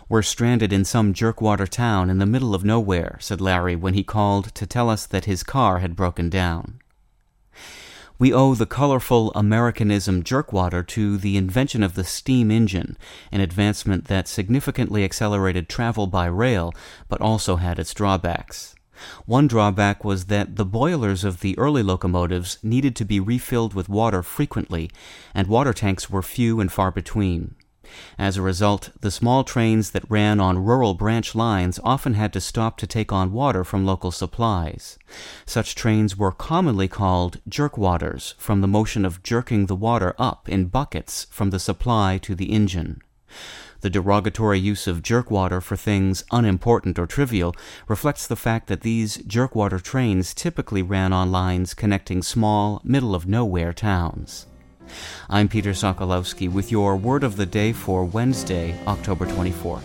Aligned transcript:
We're 0.09 0.21
stranded 0.21 0.73
in 0.73 0.85
some 0.85 1.13
jerkwater 1.13 1.67
town 1.67 2.09
in 2.09 2.17
the 2.17 2.25
middle 2.25 2.53
of 2.53 2.65
nowhere, 2.65 3.17
said 3.21 3.41
Larry 3.41 3.75
when 3.75 3.93
he 3.93 4.03
called 4.03 4.53
to 4.55 4.65
tell 4.65 4.89
us 4.89 5.05
that 5.05 5.25
his 5.25 5.43
car 5.43 5.79
had 5.79 5.95
broken 5.95 6.29
down. 6.29 6.79
We 8.19 8.31
owe 8.31 8.53
the 8.53 8.67
colorful 8.67 9.31
Americanism 9.31 10.23
jerkwater 10.23 10.85
to 10.87 11.17
the 11.17 11.37
invention 11.37 11.81
of 11.81 11.95
the 11.95 12.03
steam 12.03 12.51
engine, 12.51 12.95
an 13.31 13.41
advancement 13.41 14.05
that 14.05 14.27
significantly 14.27 15.03
accelerated 15.03 15.67
travel 15.67 16.05
by 16.05 16.27
rail, 16.27 16.71
but 17.09 17.19
also 17.19 17.55
had 17.55 17.79
its 17.79 17.95
drawbacks. 17.95 18.75
One 19.25 19.47
drawback 19.47 20.03
was 20.03 20.25
that 20.25 20.55
the 20.55 20.65
boilers 20.65 21.23
of 21.23 21.39
the 21.39 21.57
early 21.57 21.83
locomotives 21.83 22.57
needed 22.61 22.95
to 22.97 23.05
be 23.05 23.19
refilled 23.19 23.73
with 23.73 23.89
water 23.89 24.23
frequently, 24.23 24.89
and 25.33 25.47
water 25.47 25.73
tanks 25.73 26.09
were 26.09 26.21
few 26.21 26.59
and 26.59 26.71
far 26.71 26.91
between. 26.91 27.55
As 28.17 28.37
a 28.37 28.41
result, 28.41 28.91
the 29.01 29.11
small 29.11 29.43
trains 29.43 29.91
that 29.91 30.09
ran 30.09 30.39
on 30.39 30.63
rural 30.63 30.93
branch 30.93 31.35
lines 31.35 31.79
often 31.83 32.13
had 32.13 32.31
to 32.33 32.39
stop 32.39 32.77
to 32.77 32.87
take 32.87 33.11
on 33.11 33.33
water 33.33 33.63
from 33.63 33.85
local 33.85 34.11
supplies. 34.11 34.97
Such 35.45 35.75
trains 35.75 36.15
were 36.15 36.31
commonly 36.31 36.87
called 36.87 37.41
jerkwaters, 37.49 38.35
from 38.37 38.61
the 38.61 38.67
motion 38.67 39.03
of 39.03 39.23
jerking 39.23 39.65
the 39.65 39.75
water 39.75 40.15
up 40.17 40.47
in 40.47 40.65
buckets 40.67 41.27
from 41.31 41.49
the 41.49 41.59
supply 41.59 42.17
to 42.19 42.35
the 42.35 42.51
engine. 42.51 43.01
The 43.81 43.89
derogatory 43.89 44.59
use 44.59 44.85
of 44.85 45.01
jerkwater 45.01 45.61
for 45.61 45.75
things 45.75 46.23
unimportant 46.31 46.99
or 46.99 47.07
trivial 47.07 47.55
reflects 47.87 48.27
the 48.27 48.35
fact 48.35 48.67
that 48.67 48.81
these 48.81 49.17
jerkwater 49.19 49.81
trains 49.81 50.35
typically 50.35 50.83
ran 50.83 51.13
on 51.13 51.31
lines 51.31 51.73
connecting 51.73 52.21
small, 52.21 52.81
middle 52.83 53.15
of 53.15 53.27
nowhere 53.27 53.73
towns. 53.73 54.45
I'm 55.29 55.47
Peter 55.47 55.71
Sokolowski 55.71 56.51
with 56.51 56.71
your 56.71 56.95
word 56.95 57.23
of 57.23 57.37
the 57.37 57.47
day 57.47 57.73
for 57.73 58.05
Wednesday, 58.05 58.77
October 58.85 59.25
24th. 59.25 59.81